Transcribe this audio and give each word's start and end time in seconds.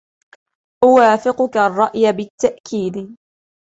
أوافقك 0.83 1.57
الرأي 1.57 2.09
بالتأكيد. 2.13 3.17